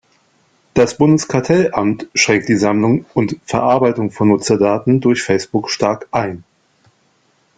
Das 0.73 0.97
Bundeskartellamt 0.97 2.07
schränkt 2.15 2.49
die 2.49 2.55
Sammlung 2.57 3.05
und 3.13 3.35
Verarbeitung 3.45 4.09
von 4.09 4.29
Nutzerdaten 4.29 4.99
durch 4.99 5.21
Facebook 5.21 5.69
stark 5.69 6.07
ein. 6.09 6.43